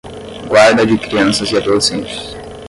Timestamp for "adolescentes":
1.57-2.35